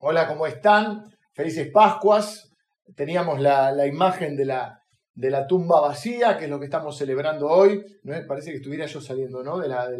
[0.00, 1.12] Hola, ¿cómo están?
[1.32, 2.54] Felices Pascuas.
[2.94, 4.80] Teníamos la, imagen de la,
[5.12, 7.84] de la, tumba vacía, que es lo que estamos celebrando hoy.
[8.04, 8.14] ¿no?
[8.28, 9.58] Parece que estuviera yo saliendo ¿no?
[9.58, 9.98] de, la, de,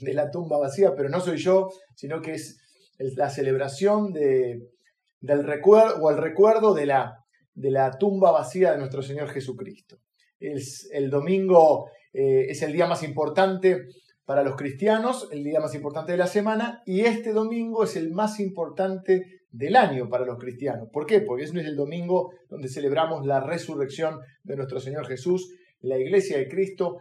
[0.00, 2.60] de, la, tumba vacía, pero no soy yo, sino que es
[2.98, 4.68] la celebración de,
[5.18, 7.24] del recuerdo o el recuerdo de la,
[7.54, 9.96] de la tumba vacía de nuestro Señor Jesucristo.
[10.38, 13.86] Es, el domingo eh, es el día más importante
[14.24, 18.12] para los cristianos, el día más importante de la semana, y este domingo es el
[18.12, 20.88] más importante del año para los cristianos.
[20.92, 21.20] ¿Por qué?
[21.20, 25.54] Porque ese es el domingo donde celebramos la resurrección de nuestro Señor Jesús.
[25.80, 26.98] La iglesia de Cristo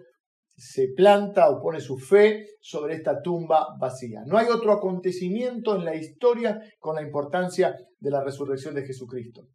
[0.56, 4.22] se planta o pone su fe sobre esta tumba vacía.
[4.26, 9.48] No hay otro acontecimiento en la historia con la importancia de la resurrección de Jesucristo.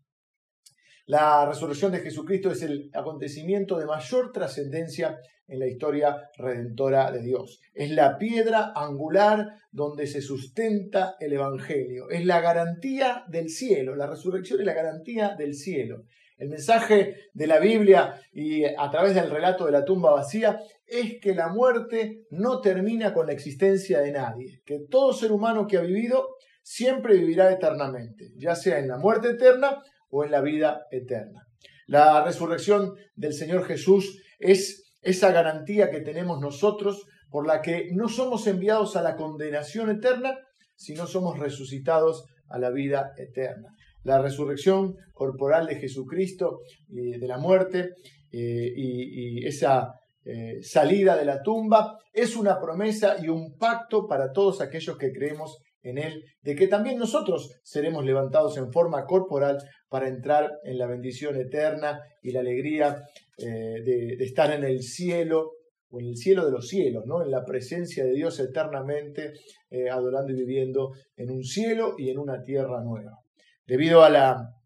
[1.07, 7.23] La resurrección de Jesucristo es el acontecimiento de mayor trascendencia en la historia redentora de
[7.23, 7.61] Dios.
[7.75, 12.11] Es la piedra angular donde se sustenta el Evangelio.
[12.11, 13.95] Es la garantía del cielo.
[13.95, 16.03] La resurrección es la garantía del cielo.
[16.39, 21.21] El mensaje de la Biblia y a través del relato de la tumba vacía es
[21.21, 25.79] que la muerte no termina con la existencia de nadie, que todo ser humano que
[25.79, 30.87] ha vivido siempre vivirá eternamente, ya sea en la muerte eterna o en la vida
[30.91, 31.47] eterna.
[31.87, 38.09] La resurrección del Señor Jesús es esa garantía que tenemos nosotros por la que no
[38.09, 40.37] somos enviados a la condenación eterna,
[40.75, 43.69] sino somos resucitados a la vida eterna.
[44.03, 47.91] La resurrección corporal de Jesucristo de la muerte
[48.31, 49.93] eh, y, esa
[50.25, 55.13] eh, salida de la tumba es una promesa y un pacto para todos aquellos que
[55.13, 60.79] creemos en Él, de que también nosotros seremos levantados en forma corporal para entrar en
[60.79, 63.05] la bendición eterna y la alegría
[63.39, 65.53] eh, de, estar en el cielo
[65.91, 67.23] o en el cielo de los cielos, ¿no?
[67.23, 69.35] en la presencia de Dios eternamente,
[69.71, 73.21] eh, adorando y viviendo en un cielo y en una tierra nueva.
[73.65, 74.57] Debido a la,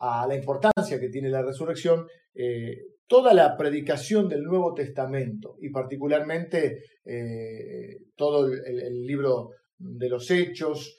[0.00, 5.70] a la importancia que tiene la resurrección, eh, toda la predicación del Nuevo Testamento y
[5.70, 6.82] particularmente
[8.16, 10.96] todo el, libro de los hechos,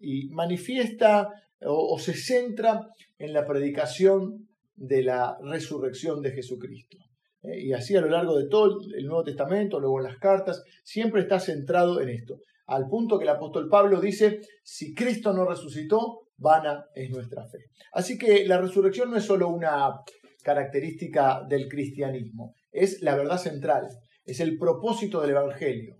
[0.00, 1.28] y manifiesta
[1.62, 2.88] o, se centra
[3.18, 6.96] en la predicación de la resurrección de Jesucristo.
[7.42, 10.62] Eh, y así a lo largo de todo el Nuevo Testamento, luego en las cartas,
[10.82, 12.38] siempre está centrado en esto.
[12.66, 17.58] Al punto que el apóstol Pablo dice, si Cristo no resucitó, vana es nuestra fe.
[17.92, 20.00] Así que la resurrección no es solo una
[20.42, 23.88] característica del cristianismo, es la verdad central,
[24.24, 25.96] es el propósito del Evangelio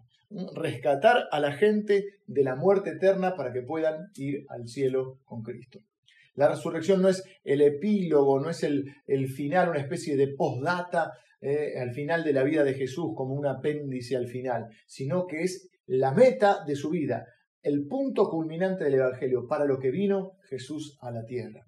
[0.54, 5.42] rescatar a la gente de la muerte eterna para que puedan ir al cielo con
[5.42, 5.80] Cristo.
[6.34, 11.12] La resurrección no es el epílogo, no es el, el final, una especie de postdata
[11.40, 15.42] eh, al final de la vida de Jesús como un apéndice al final, sino que
[15.42, 17.26] es la meta de su vida,
[17.62, 21.64] el punto culminante del Evangelio, para lo que vino Jesús a la tierra.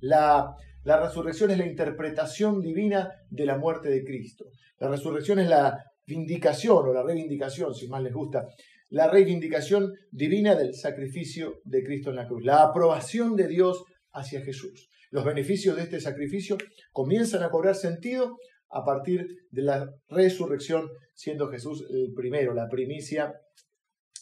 [0.00, 4.46] La, la resurrección es la interpretación divina de la muerte de Cristo.
[4.78, 8.46] La resurrección es la vindicación o la reivindicación, si más les gusta,
[8.90, 14.40] la reivindicación divina del sacrificio de Cristo en la cruz, la aprobación de Dios hacia
[14.40, 14.88] Jesús.
[15.10, 16.56] Los beneficios de este sacrificio
[16.92, 18.38] comienzan a cobrar sentido
[18.70, 23.34] a partir de la resurrección, siendo Jesús el primero, la primicia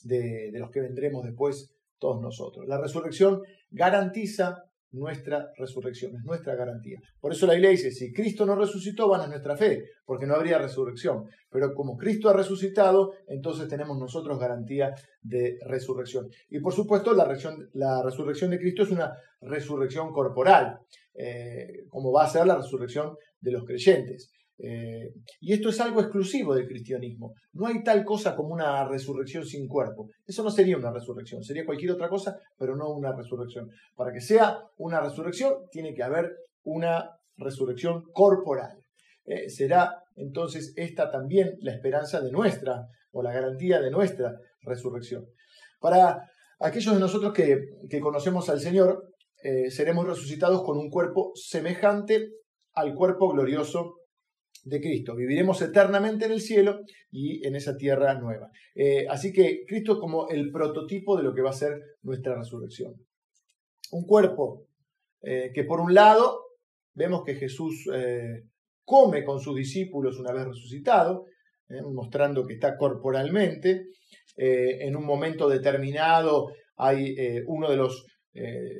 [0.02, 2.66] de, de los que vendremos después todos nosotros.
[2.66, 6.98] La resurrección garantiza nuestra resurrección, es nuestra garantía.
[7.20, 10.34] Por eso la iglesia dice, si Cristo no resucitó, van a nuestra fe, porque no
[10.34, 11.24] habría resurrección.
[11.50, 16.28] Pero como Cristo ha resucitado, entonces tenemos nosotros garantía de resurrección.
[16.48, 17.26] Y por supuesto, la,
[17.72, 20.78] la resurrección de Cristo es una resurrección corporal,
[21.14, 24.32] eh, como va a ser la resurrección de los creyentes.
[24.58, 27.34] Eh, y esto es algo exclusivo del cristianismo.
[27.52, 30.08] No hay tal cosa como una resurrección sin cuerpo.
[30.26, 33.68] Eso no sería una resurrección, sería cualquier otra cosa, pero no una resurrección.
[33.96, 36.30] Para que sea una resurrección, tiene que haber
[36.62, 38.78] una resurrección corporal.
[39.26, 45.26] Eh, será entonces esta también la esperanza de nuestra, o la garantía de nuestra resurrección.
[45.80, 49.08] Para aquellos de nosotros que, conocemos al Señor,
[49.42, 52.30] eh, seremos resucitados con un cuerpo semejante
[52.72, 53.94] al cuerpo glorioso
[54.64, 55.14] de Cristo.
[55.14, 56.80] Viviremos eternamente en el cielo
[57.10, 58.50] y en esa tierra nueva.
[58.74, 62.34] Eh, así que Cristo es como el prototipo de lo que va a ser nuestra
[62.34, 62.94] resurrección.
[63.92, 64.66] Un cuerpo
[65.22, 66.40] eh, que por un lado
[66.94, 68.44] vemos que Jesús eh,
[68.84, 71.26] come con sus discípulos una vez resucitado,
[71.92, 73.86] mostrando que está corporalmente.
[74.36, 78.06] en un momento determinado hay uno de los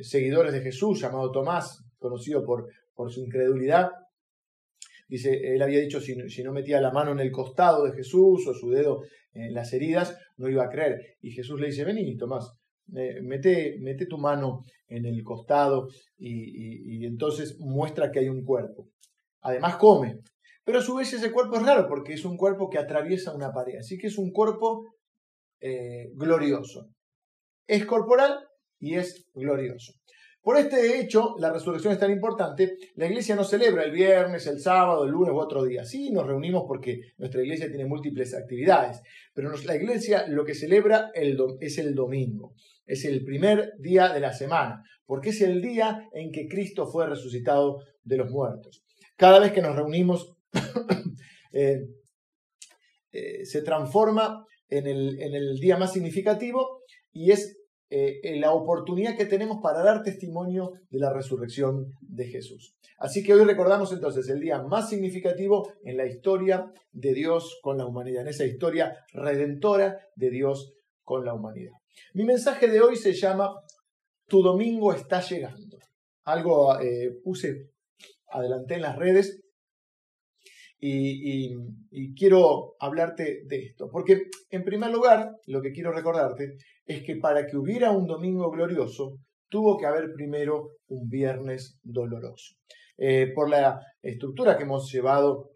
[0.03, 3.91] seguidores de Jesús, llamado Tomás, conocido por, por su incredulidad,
[5.15, 8.53] Dice, él había dicho, si, no metía la mano en el costado de Jesús o
[8.53, 9.03] su dedo
[9.33, 11.15] en las heridas, no iba a creer.
[11.21, 12.53] Y Jesús le dice, vení, Tomás,
[12.97, 15.87] eh, mete, mete, tu mano en el costado
[16.19, 18.89] y, entonces muestra que hay un cuerpo.
[19.43, 20.19] Además come,
[20.65, 23.53] pero a su vez ese cuerpo es raro porque es un cuerpo que atraviesa una
[23.53, 24.97] pared, así que es un cuerpo
[25.61, 26.89] eh, glorioso.
[27.69, 28.41] Es corporal
[28.81, 29.93] y es glorioso.
[30.44, 32.76] Por este hecho, la resurrección es tan importante.
[32.96, 35.87] La iglesia no celebra el viernes, el sábado, el lunes u otro día.
[35.87, 39.00] Sí, nos reunimos porque nuestra iglesia tiene múltiples actividades,
[39.32, 42.55] pero la iglesia lo que celebra es el domingo.
[42.85, 47.08] Es el primer día de la semana, porque es el día en que Cristo fue
[47.08, 48.85] resucitado de los muertos.
[49.17, 50.37] Cada vez que nos reunimos,
[51.55, 51.87] eh,
[53.12, 56.82] eh, se transforma en el, en el día más significativo
[57.12, 57.56] y es
[57.96, 62.75] eh, la oportunidad que tenemos para dar testimonio de la resurrección de Jesús.
[62.99, 67.79] Así que hoy recordamos entonces el día más significativo en la historia de Dios con
[67.79, 70.75] la humanidad, en esa historia redentora de Dios
[71.05, 71.75] con la humanidad.
[72.14, 73.55] Mi mensaje de hoy se llama
[74.26, 75.79] Tu domingo está llegando.
[76.25, 77.70] Algo eh, puse,
[78.26, 79.44] adelanté en las redes
[80.87, 83.88] y, quiero hablarte de esto.
[83.91, 86.56] Porque, en primer lugar, lo que quiero recordarte
[86.87, 92.55] es que para que hubiera un domingo glorioso, tuvo que haber primero un viernes doloroso.
[92.97, 95.51] Eh, por la estructura que hemos llevado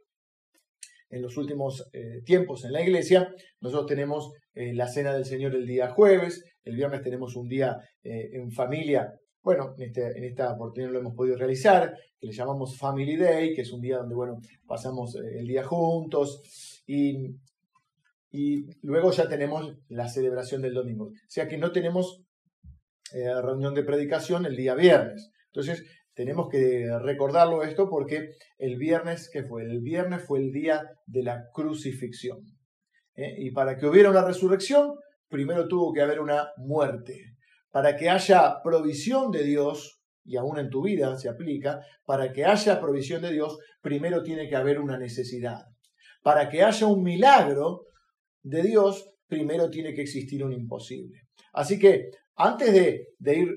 [1.11, 5.55] en los últimos eh, tiempos en la iglesia, nosotros tenemos eh, la cena del Señor
[5.55, 9.15] el día jueves, el viernes tenemos un día en familia
[9.49, 13.63] bueno, este, en, esta oportunidad lo hemos podido realizar, que le llamamos Family Day, que
[13.63, 17.31] es un día donde, bueno, pasamos el día juntos y,
[18.31, 21.07] y luego ya tenemos la celebración del domingo.
[21.07, 22.25] O sea que no tenemos
[23.13, 25.31] eh, reunión de predicación el día viernes.
[25.47, 25.85] Entonces,
[26.15, 29.63] tenemos que recordarlo esto porque el viernes, ¿qué fue?
[29.63, 32.39] El viernes fue el día de la crucifixión.
[33.15, 33.35] ¿eh?
[33.39, 34.95] Y para que hubiera una resurrección,
[35.29, 37.39] primero tuvo que haber una muerte
[37.71, 42.45] para que haya provisión de Dios, y aún en tu vida se aplica, para que
[42.45, 45.63] haya provisión de Dios, primero tiene que haber una necesidad.
[46.23, 47.87] Para que haya un milagro
[48.43, 51.23] de Dios, primero tiene que existir un imposible.
[51.53, 53.49] Así que antes de, ir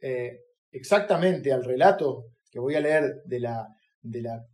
[0.00, 0.40] eh,
[0.70, 3.66] exactamente al relato que voy a leer de la,
[4.00, 4.46] de la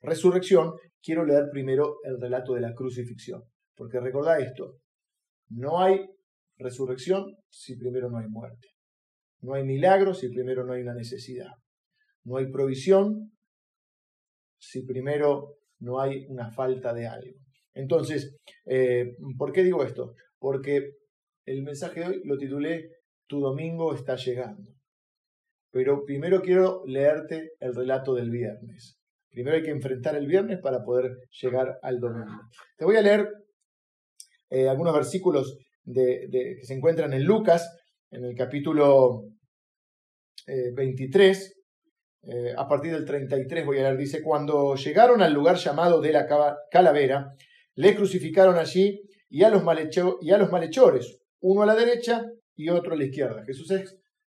[0.00, 0.72] resurrección,
[1.02, 3.42] quiero leer primero el relato de la crucifixión.
[3.74, 4.76] Porque recordad esto,
[5.48, 6.06] no hay
[6.58, 8.68] resurrección si primero no hay muerte.
[9.40, 11.52] No hay milagro si primero no hay una necesidad.
[12.24, 13.32] No hay provisión
[14.58, 17.38] si primero no hay una falta de algo.
[17.74, 18.36] Entonces,
[18.66, 20.14] eh, ¿por qué digo esto?
[20.38, 20.92] Porque
[21.46, 22.90] el mensaje de hoy lo titulé
[23.26, 24.72] Tu domingo está llegando.
[25.72, 28.98] Pero primero quiero leerte el relato del viernes.
[29.30, 32.40] Primero hay que enfrentar el viernes para poder llegar al domingo.
[32.76, 33.28] Te voy a leer
[34.50, 37.70] eh, algunos versículos que se encuentran en Lucas,
[38.10, 39.24] en el capítulo
[40.46, 41.60] 23,
[42.22, 46.12] eh, a partir del 33 voy a leer, dice, cuando llegaron al lugar llamado de
[46.12, 46.26] la
[46.70, 47.34] calavera,
[47.74, 52.24] le crucificaron allí y a los, y malhechores, uno a la derecha
[52.54, 53.44] y otro a la izquierda.
[53.44, 53.96] Jesús es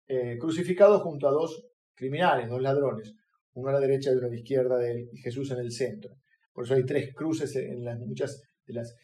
[0.09, 3.15] eh, crucificado junto a dos criminales, dos ladrones,
[3.55, 6.15] uno a la derecha y uno a la izquierda de Jesús en el centro.
[6.53, 8.95] Por eso hay tres cruces en las, muchas de las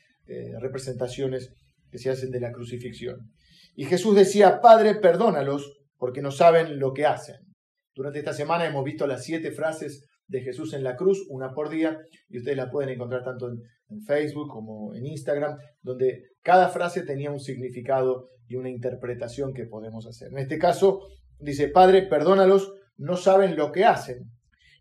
[0.60, 1.54] representaciones
[1.90, 3.32] que se hacen de la crucifixión.
[3.74, 7.36] Y Jesús decía, Padre, perdónalos porque no saben lo que hacen.
[7.94, 11.70] Durante esta semana hemos visto las siete frases de Jesús en la cruz, una por
[11.70, 13.62] día, y ustedes la pueden encontrar tanto en,
[14.04, 20.08] Facebook como en Instagram, donde cada frase tenía un significado y una interpretación que podemos
[20.08, 20.32] hacer.
[20.32, 21.06] En este caso,
[21.38, 24.32] dice, Padre, perdónalos, no saben lo que hacen.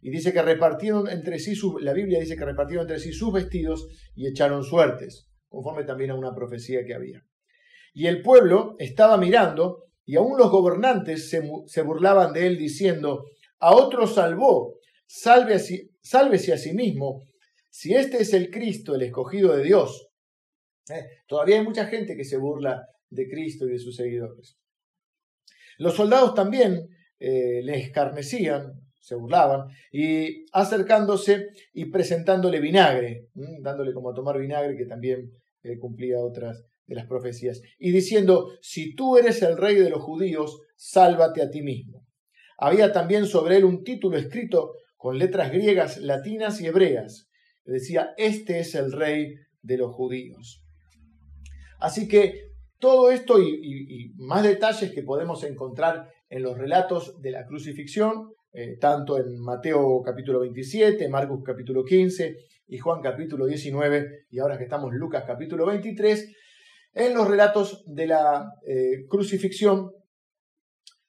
[0.02, 3.88] Y dice que repartieron entre sí, la Biblia dice que repartieron entre sí sus vestidos
[4.16, 7.24] y echaron suertes conforme también a una profecía que había.
[7.94, 13.24] Y el pueblo estaba mirando, y aún los gobernantes se, burlaban de él diciendo,
[13.60, 17.28] a otro salvó, sálvese, sálvese a sí mismo,
[17.70, 20.10] si este es el Cristo, el escogido de Dios.
[20.90, 24.58] Eh, todavía hay mucha gente que se burla de Cristo y de sus seguidores.
[25.78, 26.88] Los soldados también
[27.20, 33.28] eh, le escarnecían, se burlaban, y acercándose y presentándole vinagre,
[33.62, 35.32] dándole como a tomar vinagre, que también
[35.80, 40.62] cumplía otras de las profecías, y diciendo, si tú eres el rey de los judíos,
[40.76, 42.06] sálvate a ti mismo.
[42.58, 47.30] Había también sobre él un título escrito con letras griegas, latinas y hebreas.
[47.66, 50.64] Decía, este es el rey de los judíos.
[51.80, 57.46] Así que todo esto y, más detalles que podemos encontrar en los relatos de la
[57.46, 62.36] crucifixión, eh, tanto en Mateo capítulo 27, Marcos capítulo 15
[62.68, 66.32] y Juan capítulo 19, y ahora que estamos Lucas capítulo 23,
[66.94, 69.92] en los relatos de la eh, crucifixión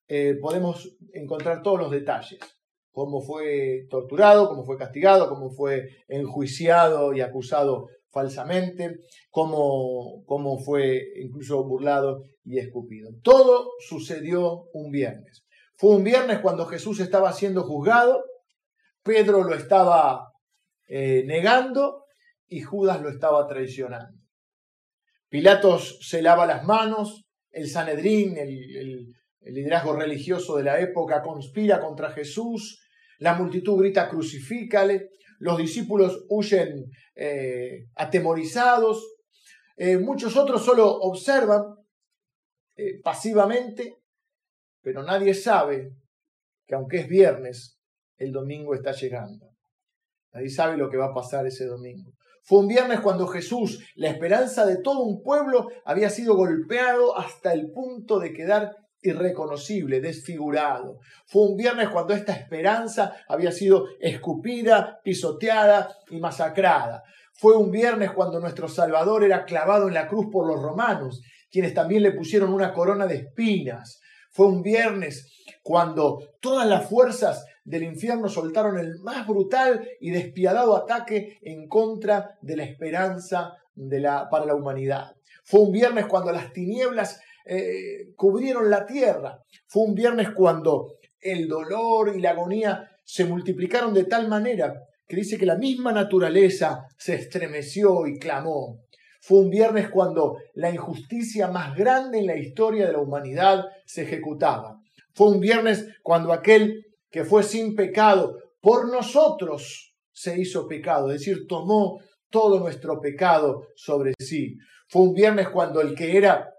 [0.08, 2.38] eh, podemos encontrar todos los detalles.
[2.96, 11.02] Cómo fue torturado, cómo fue castigado, cómo fue enjuiciado y acusado falsamente, cómo, cómo fue
[11.22, 13.10] incluso burlado y escupido.
[13.22, 15.44] Todo sucedió un viernes.
[15.74, 18.24] Fue un viernes cuando Jesús estaba siendo juzgado,
[19.02, 20.32] Pedro lo estaba
[20.88, 22.06] eh, negando
[22.48, 24.18] y Judas lo estaba traicionando.
[25.28, 29.12] Pilatos se lava las manos, el Sanedrín, el,
[29.42, 32.80] liderazgo religioso de la época, conspira contra Jesús,
[33.18, 39.16] la multitud grita crucifícale, los discípulos huyen eh, atemorizados,
[39.76, 41.62] eh, muchos otros solo observan
[43.02, 43.96] pasivamente
[44.86, 45.96] pero nadie sabe
[46.64, 47.76] que aunque es viernes,
[48.18, 49.50] el domingo está llegando.
[50.32, 52.12] Nadie sabe lo que va a pasar ese domingo.
[52.44, 57.52] Fue un viernes cuando Jesús, la esperanza de todo un pueblo, había sido golpeado hasta
[57.52, 60.98] el punto de quedar irreconocible, desfigurado.
[61.26, 67.02] Fue un viernes cuando esta esperanza había sido escupida, pisoteada y masacrada.
[67.32, 71.74] Fue un viernes cuando nuestro Salvador era clavado en la cruz por los romanos, quienes
[71.74, 74.00] también le pusieron una corona de espinas.
[74.30, 75.32] Fue un viernes
[75.62, 82.38] cuando todas las fuerzas del infierno soltaron el más brutal y despiadado ataque en contra
[82.40, 85.16] de la esperanza de la, para la humanidad.
[85.44, 89.38] Fue un viernes cuando las tinieblas eh, cubrieron la tierra.
[89.66, 94.74] Fue un viernes cuando el dolor y la agonía se multiplicaron de tal manera
[95.06, 98.80] que dice que la misma naturaleza se estremeció y clamó.
[99.20, 104.02] Fue un viernes cuando la injusticia más grande en la historia de la humanidad se
[104.02, 104.80] ejecutaba.
[105.14, 111.20] Fue un viernes cuando aquel que fue sin pecado por nosotros se hizo pecado, es
[111.20, 112.00] decir, tomó
[112.30, 114.56] todo nuestro pecado sobre sí.
[114.88, 116.55] Fue un viernes cuando el que era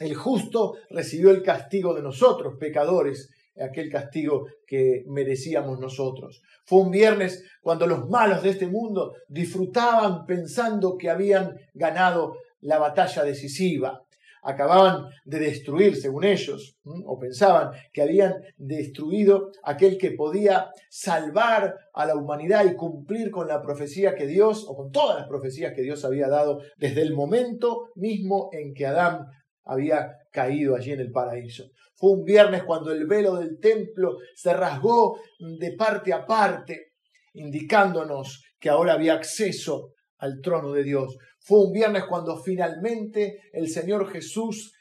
[0.00, 3.30] el justo recibió el castigo de nosotros, pecadores,
[3.60, 6.42] aquel castigo que merecíamos nosotros.
[6.64, 12.78] Fue un viernes cuando los malos de este mundo disfrutaban pensando que habían ganado la
[12.78, 14.02] batalla decisiva.
[14.44, 22.06] Acababan de destruir, según ellos, o pensaban que habían destruido aquel que podía salvar a
[22.06, 25.82] la humanidad y cumplir con la profecía que Dios, o con todas las profecías que
[25.82, 29.28] Dios había dado desde el momento mismo en que Adán
[29.64, 31.70] había caído allí en el paraíso.
[31.94, 36.94] Fue un viernes cuando el velo del templo se rasgó de parte a parte,
[37.34, 41.16] indicándonos que ahora había acceso al trono de Dios.
[41.40, 44.72] Fue un viernes cuando finalmente el Señor Jesús,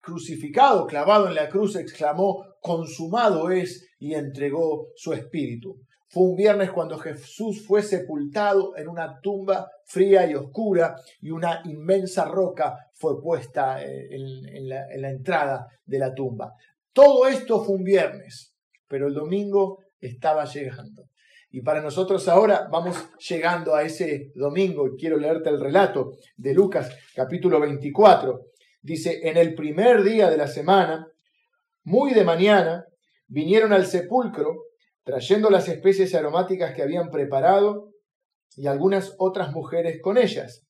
[0.00, 5.80] crucificado, clavado en la cruz, exclamó, consumado es, y entregó su espíritu.
[6.12, 11.62] Fue un viernes cuando Jesús fue sepultado en una tumba fría y oscura y una
[11.64, 16.52] inmensa roca fue puesta eh, en, la, en, la, entrada de la tumba.
[16.92, 18.56] Todo esto fue un viernes,
[18.88, 21.04] pero el domingo estaba llegando.
[21.52, 22.96] Y para nosotros ahora vamos
[23.28, 28.46] llegando a ese domingo quiero leerte el relato de Lucas capítulo 24.
[28.82, 31.06] Dice, en el primer día de la semana,
[31.84, 32.84] muy de mañana,
[33.28, 34.69] vinieron al sepulcro
[35.10, 37.92] trayendo las especies aromáticas que habían preparado
[38.56, 40.64] y algunas otras mujeres con ellas.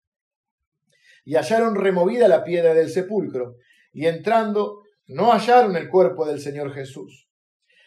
[1.27, 3.57] Y hallaron removida la piedra del sepulcro,
[3.93, 7.29] y entrando no hallaron el cuerpo del Señor Jesús.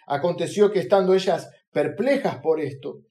[0.05, 3.01] Aconteció que estando ellas perplejas por esto,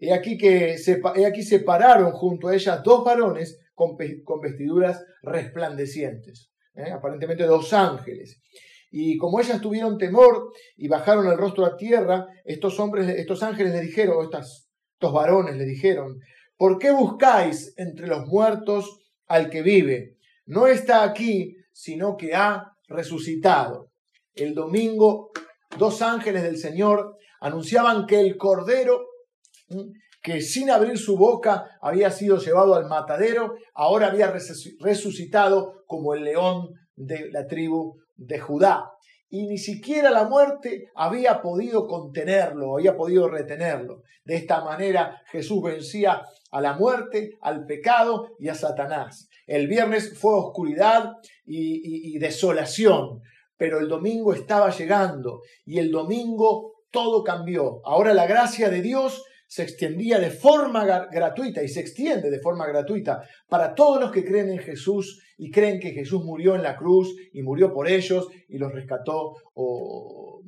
[0.00, 6.50] he aquí que se, aquí se pararon junto a ellas dos varones con, vestiduras resplandecientes,
[6.74, 6.90] ¿eh?
[6.90, 8.42] aparentemente dos ángeles.
[8.94, 13.72] Y como ellas tuvieron temor y bajaron el rostro a tierra, estos hombres, estos ángeles
[13.72, 16.20] le dijeron, estos varones le dijeron,
[16.58, 20.18] ¿por qué buscáis entre los muertos al que vive?
[20.44, 23.90] No está aquí, sino que ha resucitado.
[24.34, 25.30] El domingo,
[25.78, 29.06] dos ángeles del Señor anunciaban que el Cordero,
[30.22, 34.30] que sin abrir su boca había sido llevado al matadero, ahora había
[34.80, 38.90] resucitado como el león de la tribu de Judá.
[39.28, 44.02] Y ni siquiera la muerte había podido contenerlo, había podido retenerlo.
[44.24, 49.28] De esta manera Jesús vencía a la muerte, al pecado y a Satanás.
[49.46, 51.14] El viernes fue oscuridad
[51.46, 53.22] y, y desolación,
[53.56, 57.80] pero el domingo estaba llegando y el domingo todo cambió.
[57.84, 62.66] Ahora la gracia de Dios se extendía de forma gratuita y se extiende de forma
[62.66, 66.74] gratuita para todos los que creen en Jesús y creen que Jesús murió en la
[66.74, 69.34] cruz y murió por ellos y los rescató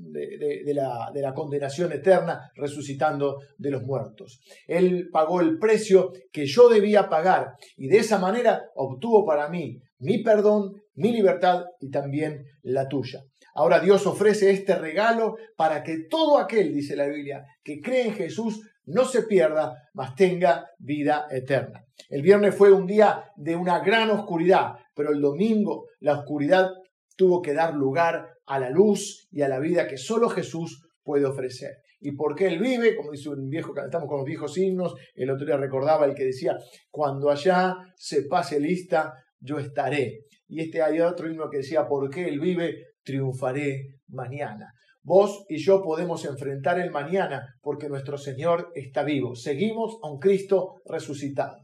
[0.06, 4.40] de, la, de la condenación eterna resucitando de los muertos.
[4.66, 9.82] Él pagó el precio que yo debía pagar y de esa manera obtuvo para mí
[9.98, 13.22] mi perdón mi libertad y también la tuya.
[13.54, 18.14] Ahora Dios ofrece este regalo para que todo aquel, dice la Biblia, que cree en
[18.14, 21.84] Jesús no se pierda, mas tenga vida eterna.
[22.08, 26.70] El viernes fue un día de una gran oscuridad, pero el domingo la oscuridad
[27.16, 31.24] tuvo que dar lugar a la luz y a la vida que solo Jesús puede
[31.24, 31.78] ofrecer.
[32.00, 32.96] ¿Y por qué Él vive?
[32.96, 36.24] Como dice un viejo, estamos con los viejos himnos, el otro día recordaba el que
[36.24, 36.56] decía,
[36.90, 40.24] cuando allá se pase lista, yo estaré.
[40.46, 42.88] Y este hay otro himno que decía, ¿por qué Él vive?
[43.02, 44.74] Triunfaré mañana.
[45.06, 49.36] Vos y yo podemos enfrentar el mañana porque nuestro Señor está vivo.
[49.36, 51.58] Seguimos a un Cristo resucitado.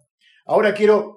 [0.45, 1.17] Ahora quiero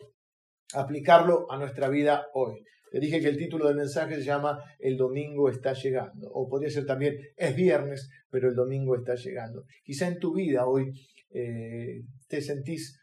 [0.74, 2.64] aplicarlo a nuestra vida hoy.
[2.94, 6.30] Le dije que el título del mensaje se llama El domingo está llegando.
[6.32, 9.66] O podría ser también Es viernes, pero el domingo está llegando.
[9.84, 10.94] Quizá en tu vida hoy
[11.30, 12.98] eh, te sentís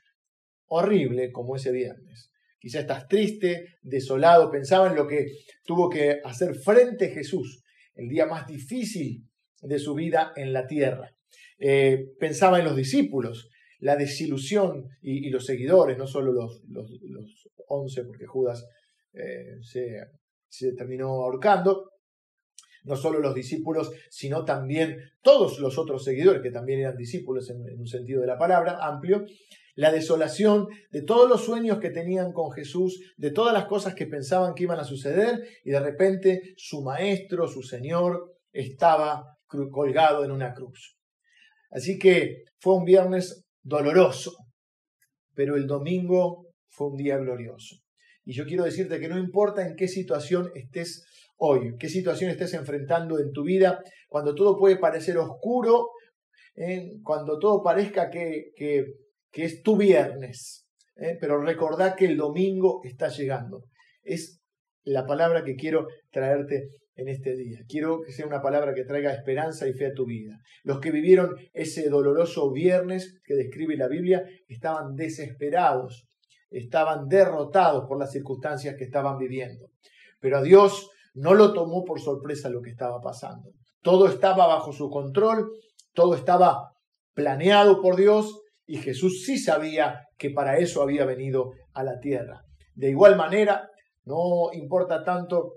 [0.68, 2.30] horrible como ese viernes.
[2.58, 4.50] Quizá estás triste, desolado.
[4.50, 5.26] Pensaba en lo que
[5.64, 7.62] tuvo que hacer frente Jesús,
[8.00, 9.28] el día más difícil
[9.60, 11.14] de su vida en la tierra.
[11.58, 17.48] Eh, pensaba en los discípulos, la desilusión y, los seguidores, no solo los, los, los
[17.68, 18.66] once, porque Judas
[19.12, 21.90] eh, se, terminó ahorcando.
[22.84, 27.78] No solo los discípulos, sino también todos los otros seguidores, que también eran discípulos en,
[27.78, 29.26] un sentido de la palabra amplio,
[29.80, 34.06] la desolación de todos los sueños que tenían con Jesús, de todas las cosas que
[34.06, 40.32] pensaban que iban a suceder, y de repente su maestro, su Señor, estaba colgado en
[40.32, 40.98] una cruz.
[41.70, 44.36] Así que fue un viernes doloroso,
[45.34, 47.76] pero el domingo fue un día glorioso.
[48.26, 51.06] Y yo quiero decirte que no importa en qué situación estés
[51.38, 55.88] hoy, qué situación estés enfrentando en tu vida, cuando todo puede parecer oscuro,
[56.54, 56.98] ¿eh?
[57.02, 58.84] cuando todo parezca que, que,
[59.32, 61.16] es tu viernes, ¿eh?
[61.20, 63.64] pero recordá que el domingo está llegando.
[64.02, 64.40] Es
[64.82, 67.60] la palabra que quiero traerte en este día.
[67.68, 70.38] Quiero que sea una palabra que traiga esperanza y fe a tu vida.
[70.64, 76.10] Los que vivieron ese doloroso viernes que describe la Biblia estaban desesperados
[76.50, 79.68] estaban derrotados por las circunstancias que estaban viviendo.
[80.20, 83.50] Pero a Dios no lo tomó por sorpresa lo que estaba pasando.
[83.82, 85.50] Todo estaba bajo su control,
[85.94, 86.72] todo estaba
[87.14, 92.44] planeado por Dios y Jesús sí sabía que para eso había venido a la tierra.
[92.72, 93.68] De igual manera,
[94.04, 95.54] no importa tanto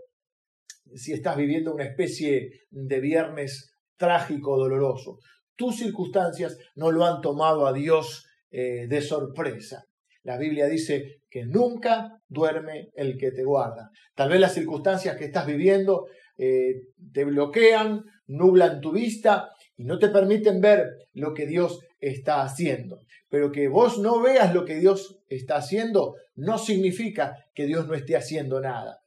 [0.96, 5.20] si estás viviendo una especie de viernes trágico, doloroso.
[5.56, 9.84] Tus circunstancias no lo han tomado a Dios eh, de sorpresa.
[10.24, 13.92] La Biblia dice que nunca duerme el que te guarda.
[14.16, 16.82] Tal vez las circunstancias que estás viviendo eh,
[17.14, 19.52] te bloquean, nublan tu vista
[19.84, 23.02] y no te permiten ver lo que Dios está haciendo.
[23.28, 27.94] Pero que vos no veas lo que Dios está haciendo no significa que Dios no
[27.94, 29.02] esté haciendo nada.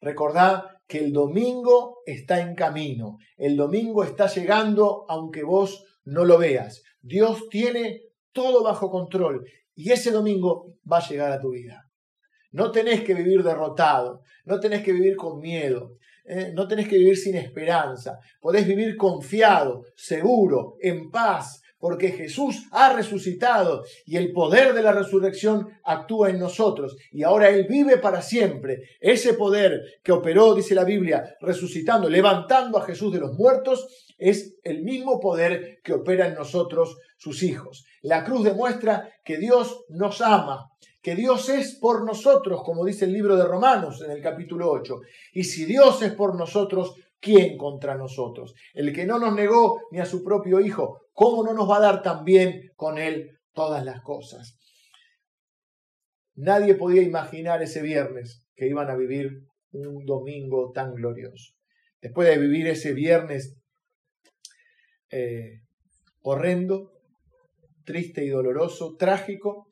[0.00, 3.18] Recordá que el domingo está en camino.
[3.36, 6.82] El domingo está llegando aunque vos no lo veas.
[7.02, 8.00] Dios tiene
[8.32, 11.90] todo bajo control y ese domingo va a llegar a tu vida.
[12.52, 16.52] No tenés que vivir derrotado, no tenés que vivir con miedo, ¿eh?
[16.54, 18.18] no tenés que vivir sin esperanza.
[18.40, 24.92] Podés vivir confiado, seguro, en paz, porque Jesús ha resucitado y el poder de la
[24.92, 28.82] resurrección actúa en nosotros y ahora Él vive para siempre.
[29.00, 34.54] Ese poder que operó, dice la Biblia, resucitando, levantando a Jesús de los muertos, es
[34.62, 37.84] el mismo poder que opera en nosotros sus hijos.
[38.02, 40.70] La cruz demuestra que Dios nos ama,
[41.02, 45.00] que Dios es por nosotros, como dice el libro de Romanos en el capítulo 8.
[45.32, 48.54] Y si Dios es por nosotros, ¿quién contra nosotros?
[48.72, 51.80] El que no nos negó ni a su propio Hijo, ¿cómo no nos va a
[51.80, 54.56] dar también con Él todas las cosas?
[56.34, 61.52] Nadie podía imaginar ese viernes que iban a vivir un domingo tan glorioso.
[62.00, 63.56] Después de vivir ese viernes
[65.10, 65.62] eh,
[66.22, 66.92] horrendo,
[67.84, 69.71] triste y doloroso, trágico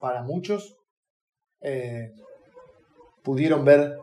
[0.00, 0.76] para muchos,
[1.60, 2.12] eh,
[3.22, 3.98] pudieron ver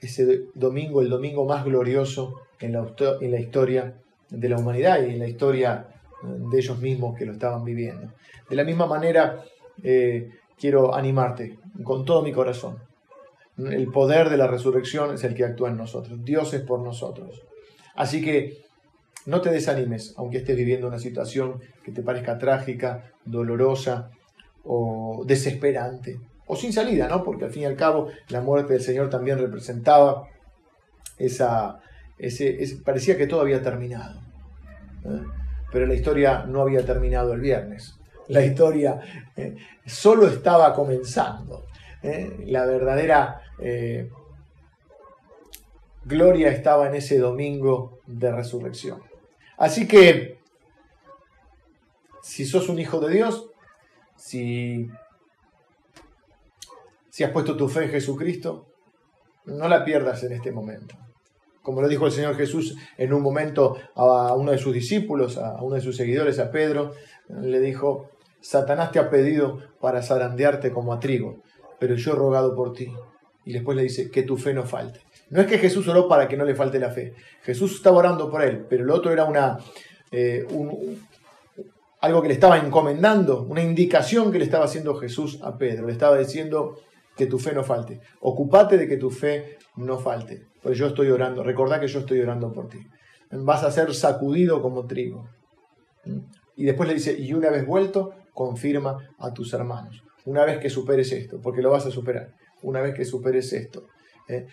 [0.00, 3.94] ese domingo, el domingo más glorioso en la, historia
[4.28, 5.88] de la humanidad y en la historia
[6.22, 8.12] de ellos mismos que lo estaban viviendo.
[8.48, 9.42] De la misma manera,
[9.82, 12.78] eh, quiero animarte con todo mi corazón.
[13.56, 16.22] El poder de la resurrección es el que actúa en nosotros.
[16.24, 17.42] Dios es por nosotros.
[17.94, 18.64] Así que
[19.26, 24.10] no te desanimes, aunque estés viviendo una situación que te parezca trágica, dolorosa
[24.64, 27.22] o desesperante, o sin salida, ¿no?
[27.22, 30.28] Porque al fin y al cabo la muerte del Señor también representaba
[31.18, 31.80] esa,
[32.18, 34.20] ese, parecía que todo había terminado.
[35.04, 35.22] ¿eh?
[35.72, 37.98] Pero la historia no había terminado el viernes.
[38.28, 39.00] La historia
[39.36, 41.66] eh, solo estaba comenzando.
[42.02, 42.44] ¿eh?
[42.46, 43.40] La verdadera
[46.04, 49.02] gloria estaba en ese domingo de resurrección.
[49.56, 50.38] Así que,
[52.22, 53.48] si sos un hijo de Dios,
[54.24, 54.90] si,
[57.10, 58.68] si has puesto tu fe en Jesucristo,
[59.44, 60.96] no la pierdas en este momento.
[61.62, 65.62] Como lo dijo el Señor Jesús en un momento a uno de sus discípulos, a
[65.62, 66.92] uno de sus seguidores, a Pedro,
[67.28, 71.42] le dijo, Satanás te ha pedido para zarandearte como a trigo,
[71.78, 72.90] pero yo he rogado por ti.
[73.44, 75.00] Y después le dice, que tu fe no falte.
[75.28, 77.12] No es que Jesús oró para que no le falte la fe.
[77.42, 79.58] Jesús estaba orando por él, pero lo otro era una,
[80.10, 80.46] eh,
[82.04, 85.86] algo que le estaba encomendando, una indicación que le estaba haciendo Jesús a Pedro.
[85.86, 86.76] Le estaba diciendo
[87.16, 88.00] que tu fe no falte.
[88.20, 90.42] Ocupate de que tu fe no falte.
[90.62, 91.42] Pues yo estoy orando.
[91.42, 92.78] Recordá que yo estoy orando por ti.
[93.30, 95.30] Vas a ser sacudido como trigo.
[96.56, 100.02] Y después le dice, y una vez vuelto, confirma a tus hermanos.
[100.26, 102.34] Una vez que superes esto, porque lo vas a superar.
[102.62, 103.86] Una vez que superes esto,
[104.28, 104.46] ¿eh?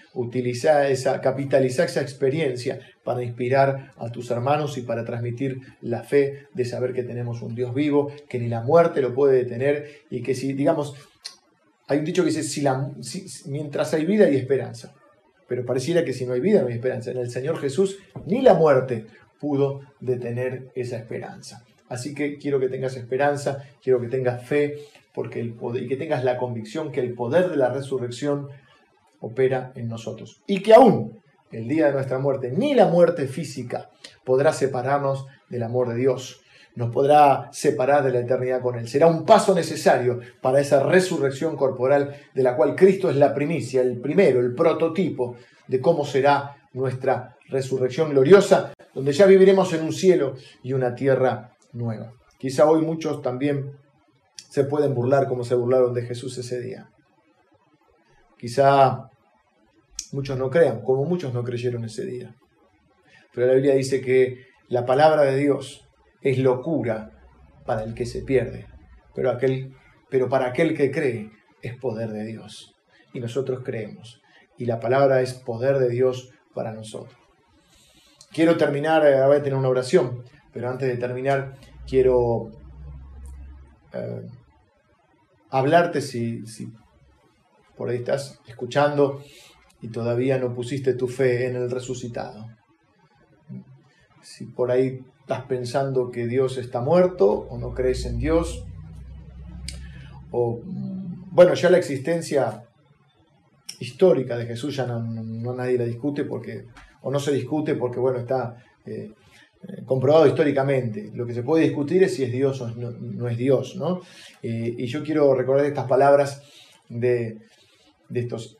[0.45, 6.93] esa, esa experiencia para inspirar a tus hermanos y para transmitir la fe de saber
[6.93, 10.53] que tenemos un Dios vivo, que ni la muerte lo puede detener y que si,
[10.53, 10.95] digamos,
[11.88, 12.63] hay un dicho que dice, si
[13.49, 14.93] mientras hay vida hay esperanza,
[15.47, 17.12] pero pareciera que si no hay vida no hay esperanza.
[17.12, 19.07] En el Señor Jesús ni la muerte
[19.39, 21.65] pudo detener esa esperanza.
[21.89, 24.77] Así que quiero que tengas esperanza, quiero que tengas fe
[25.13, 28.47] porque el poder, y que tengas la convicción que el poder de la resurrección
[29.21, 30.41] opera en nosotros.
[30.47, 33.89] Y que aún el día de nuestra muerte, ni la muerte física
[34.23, 36.41] podrá separarnos del amor de Dios,
[36.75, 38.88] nos podrá separar de la eternidad con Él.
[38.88, 43.81] Será un paso necesario para esa resurrección corporal de la cual Cristo es la primicia,
[43.81, 45.36] el primero, el prototipo
[45.67, 51.57] de cómo será nuestra resurrección gloriosa, donde ya viviremos en un cielo y una tierra
[51.73, 52.13] nueva.
[52.39, 53.71] Quizá hoy muchos también
[54.49, 56.89] se pueden burlar como se burlaron de Jesús ese día.
[58.38, 59.11] Quizá
[60.12, 62.36] muchos no crean, como muchos no creyeron ese día.
[63.34, 65.88] Pero la Biblia dice que la palabra de Dios
[66.21, 67.12] es locura
[67.65, 68.67] para el que se pierde,
[69.15, 69.74] pero, aquel,
[70.10, 72.76] pero para aquel que cree es poder de Dios.
[73.13, 74.21] Y nosotros creemos.
[74.58, 77.17] Y la palabra es poder de Dios para nosotros.
[78.32, 81.56] Quiero terminar, eh, voy a tener una oración, pero antes de terminar
[81.88, 82.52] quiero
[83.93, 84.28] eh,
[85.50, 86.71] hablarte si, si
[87.76, 89.21] por ahí estás escuchando
[89.81, 92.47] y todavía no pusiste tu fe en el resucitado.
[94.21, 98.63] Si por ahí estás pensando que Dios está muerto o no crees en Dios,
[100.31, 102.63] o bueno, ya la existencia
[103.79, 105.01] histórica de Jesús ya no,
[105.53, 106.65] nadie la discute porque,
[107.01, 109.11] o no se discute porque, bueno, está eh,
[109.67, 111.09] eh, comprobado históricamente.
[111.15, 114.01] Lo que se puede discutir es si es Dios o no, es Dios, ¿no?
[114.43, 116.43] Eh, y yo quiero recordar estas palabras
[116.87, 117.39] de,
[118.09, 118.57] de estos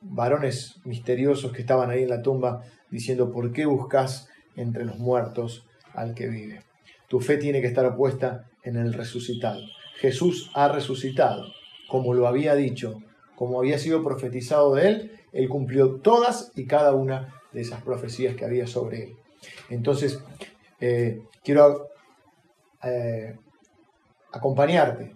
[0.00, 5.66] varones misteriosos que estaban ahí en la tumba diciendo, ¿por qué buscas entre los muertos
[5.94, 6.62] al que vive?
[7.08, 9.60] Tu fe tiene que estar puesta en el resucitado.
[9.96, 11.44] Jesús ha resucitado,
[11.88, 13.02] como lo había dicho,
[13.34, 18.34] como había sido profetizado de él, él cumplió todas y cada una de esas profecías
[18.34, 19.16] que había sobre él.
[19.68, 20.22] Entonces,
[20.80, 21.88] eh, quiero
[22.82, 23.36] eh,
[24.32, 25.14] acompañarte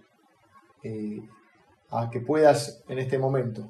[1.91, 3.69] a que puedas en este momento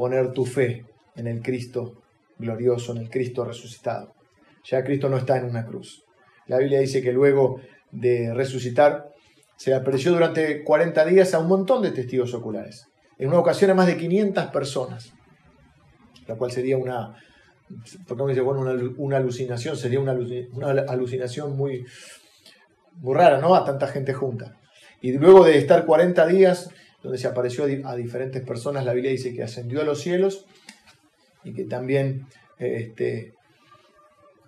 [0.00, 2.00] poner tu fe en el Cristo
[2.38, 4.14] glorioso, en el Cristo resucitado.
[4.64, 6.02] Ya Cristo no está en una cruz.
[6.46, 7.60] La Biblia dice que luego
[7.90, 9.10] de resucitar
[9.58, 12.86] se apareció durante 40 días a un montón de testigos oculares.
[13.18, 15.12] En una ocasión a más de 500 personas,
[16.26, 17.14] la cual sería una,
[17.68, 18.62] dice, bueno,
[18.96, 20.12] una, alucinación, sería una,
[20.88, 21.84] alucinación muy,
[22.94, 23.54] muy rara, ¿no?
[23.54, 24.56] A tanta gente junta.
[25.02, 26.70] Y luego de estar 40 días
[27.02, 28.84] donde se apareció a diferentes personas.
[28.84, 30.46] La Biblia dice que ascendió a los cielos
[31.44, 32.26] y que también
[32.58, 33.34] este,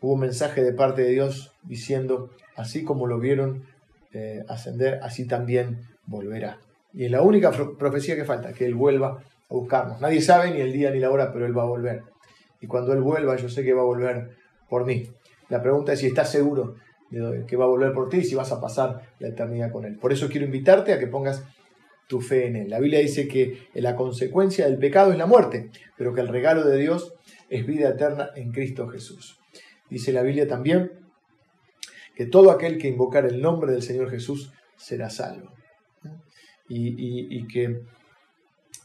[0.00, 3.64] hubo un mensaje de parte de Dios diciendo, así como lo vieron
[4.12, 6.58] eh, ascender, así también volverá.
[6.92, 10.00] Y es la única profecía que falta, que Él vuelva a buscarnos.
[10.00, 12.02] Nadie sabe ni el día ni la hora, pero Él va a volver.
[12.60, 14.36] Y cuando Él vuelva, yo sé que va a volver
[14.68, 15.08] por mí.
[15.48, 16.76] La pregunta es si estás seguro
[17.10, 19.84] de que va a volver por ti y si vas a pasar la eternidad con
[19.84, 19.98] Él.
[19.98, 21.44] Por eso quiero invitarte a que pongas
[22.20, 22.68] fe en.
[22.68, 26.64] La Biblia dice que la consecuencia del pecado es la muerte, pero que el regalo
[26.64, 27.14] de Dios
[27.48, 29.38] es vida eterna en Cristo Jesús.
[29.90, 30.92] Dice la Biblia también
[32.14, 35.52] que todo aquel que invocar el nombre del Señor Jesús será salvo.
[36.68, 37.82] Y, y que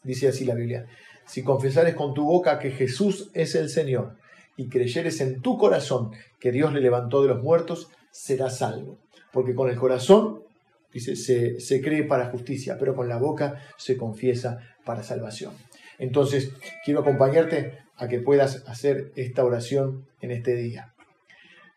[0.04, 0.88] dice así la Biblia,
[1.26, 4.16] si confesares con tu boca que Jesús es el Señor
[4.56, 8.98] y creyeres en tu corazón que Dios le levantó de los muertos, serás salvo.
[9.32, 10.47] Porque con el corazón
[10.94, 11.16] Dice,
[11.60, 15.54] se, cree para justicia, pero con la boca se confiesa para salvación.
[16.00, 16.52] Entonces,
[16.86, 20.94] quiero acompañarte a que puedas hacer esta oración en este día.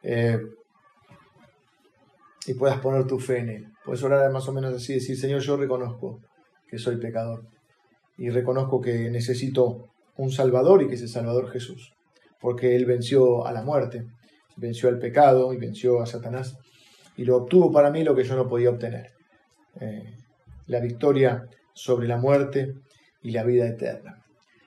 [0.03, 0.39] Eh,
[2.47, 3.69] y puedas poner tu fe en Él.
[3.85, 6.21] Puedes orar más o menos así, decir, Señor, yo reconozco
[6.69, 7.45] que soy pecador
[8.17, 11.93] y reconozco que necesito un Salvador y que es el Salvador Jesús,
[12.41, 14.07] porque Él venció a la muerte,
[14.57, 16.59] venció al pecado y venció a Satanás
[17.17, 19.13] y lo obtuvo para mí lo que yo no podía obtener,
[19.81, 20.15] eh,
[20.67, 22.75] la victoria sobre la muerte
[23.23, 24.23] y la vida eterna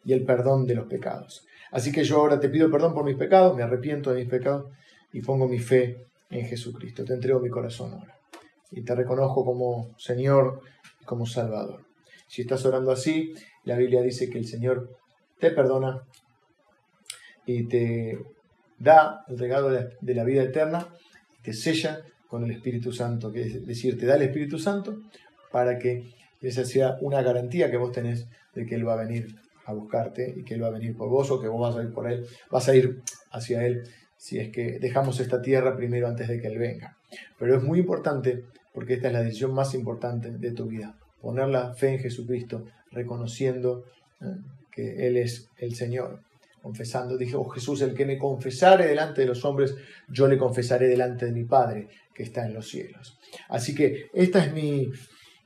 [0.05, 1.45] y el perdón de los pecados.
[1.71, 4.71] Así que yo ahora te pido perdón por mis pecados, me arrepiento de mis pecados
[5.11, 7.03] y pongo mi fe en Jesucristo.
[7.03, 8.17] Te entrego mi corazón ahora
[8.71, 10.61] y te reconozco como Señor
[11.01, 11.85] y como Salvador.
[12.27, 14.97] Si estás orando así, la Biblia dice que el Señor
[15.39, 16.03] te perdona
[17.45, 18.19] y te
[18.79, 20.87] da el regalo de la vida eterna,
[21.41, 22.01] te sella
[22.33, 25.03] con el Espíritu Santo, que es decir, te da el Espíritu Santo
[25.51, 29.35] para que esa sea una garantía que vos tenés de que Él va a venir
[29.65, 31.87] a buscarte y que Él va a venir por vos o que vos vas a
[31.87, 33.83] ir por Él, vas a ir hacia Él
[34.17, 36.97] si es que dejamos esta tierra primero antes de que Él venga.
[37.37, 40.95] Pero es muy importante porque esta es la decisión más importante de tu vida.
[41.21, 43.85] Poner la fe en Jesucristo, reconociendo
[44.21, 44.25] eh,
[44.71, 46.21] que Él es el Señor.
[46.63, 49.75] Confesando, dijo oh, Jesús, el que me confesare delante de los hombres,
[50.07, 53.17] yo le confesaré delante de mi Padre que está en los cielos.
[53.49, 54.91] Así que esta es mi,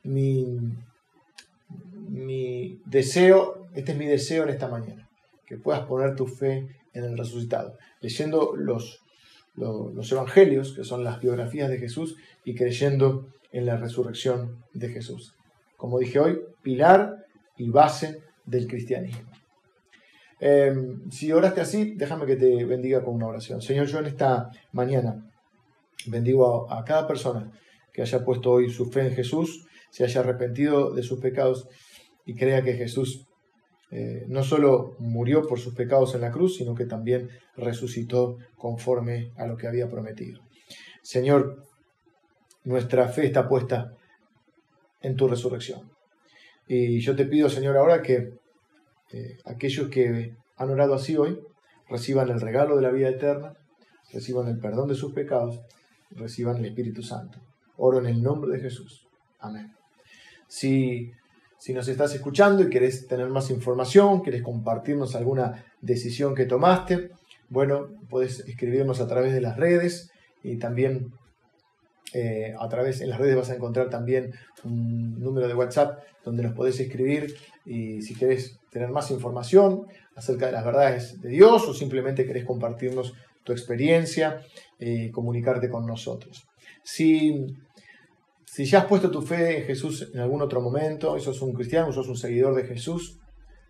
[0.04, 0.44] mi,
[2.08, 5.08] mi deseo, este es mi deseo en esta mañana,
[5.46, 9.00] que puedas poner tu fe en el resucitado, leyendo los,
[9.54, 15.34] los, evangelios, que son las biografías de Jesús, y creyendo en la resurrección de Jesús.
[15.76, 17.24] Como dije hoy, pilar
[17.56, 19.30] y base del cristianismo.
[20.40, 23.60] Em, si oraste así, déjame que te bendiga con una oración.
[23.60, 25.27] Señor, yo en esta mañana
[26.06, 27.52] bendigo a, cada persona
[27.92, 31.68] que haya puesto hoy su fe en Jesús, se haya arrepentido de sus pecados
[32.24, 33.26] y crea que Jesús
[33.90, 39.32] eh, no solo murió por sus pecados en la cruz, sino que también resucitó conforme
[39.36, 40.40] a lo que había prometido.
[41.02, 41.64] Señor,
[42.64, 43.94] nuestra fe está puesta
[45.00, 45.90] en tu resurrección.
[46.66, 48.34] Y yo te pido, Señor, ahora que
[49.12, 51.40] eh, aquellos que han orado así hoy
[51.88, 53.54] reciban el regalo de la vida eterna,
[54.12, 55.60] reciban el perdón de sus pecados,
[56.10, 57.38] reciban el Espíritu Santo.
[57.76, 59.06] Oro en el nombre de Jesús.
[59.40, 59.72] Amén.
[60.46, 61.12] Si
[61.58, 67.10] si nos estás escuchando y querés tener más información, querés compartirnos alguna decisión que tomaste,
[67.48, 70.12] bueno, puedes escribirnos a través de las redes
[70.44, 71.12] y también
[72.14, 76.44] eh, a través en las redes vas a encontrar también un número de WhatsApp donde
[76.44, 77.34] nos podés escribir
[77.66, 82.44] y si querés tener más información acerca de las verdades de Dios o simplemente querés
[82.44, 84.40] compartirnos tu experiencia
[84.78, 86.44] y comunicarte con nosotros.
[86.82, 87.46] Si
[88.58, 91.92] si ya has puesto tu fe en Jesús en algún otro momento, sos un cristiano,
[91.92, 93.20] sos un seguidor de Jesús,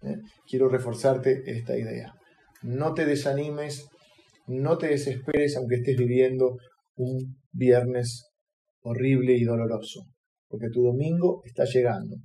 [0.02, 0.16] ¿eh?
[0.46, 2.14] quiero reforzarte esta idea.
[2.62, 3.88] No te desanimes,
[4.46, 6.57] no te desesperes aunque estés viviendo
[6.96, 8.31] un viernes
[8.81, 10.07] horrible y doloroso,
[10.48, 12.16] porque tu domingo está llegando.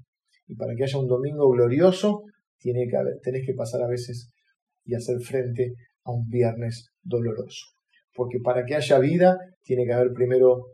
[0.47, 2.21] Y para que haya un domingo glorioso,
[2.60, 4.29] tiene que haber, tenés que pasar a veces
[4.86, 5.73] y hacer frente
[6.06, 7.68] a un viernes doloroso.
[8.13, 10.74] Porque para que haya vida, tiene que haber primero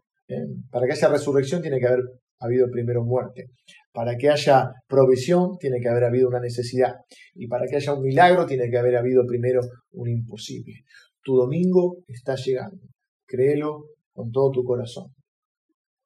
[0.69, 2.03] para que haya resurrección tiene que haber
[2.39, 3.51] habido primero muerte.
[3.91, 6.93] Para que haya provisión tiene que haber habido una necesidad.
[7.33, 9.61] Y para que haya un milagro tiene que haber habido primero
[9.91, 10.83] un imposible.
[11.23, 12.87] Tu domingo está llegando.
[13.25, 15.13] Créelo con todo tu corazón.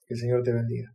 [0.06, 0.90] Que el Señor te bendiga.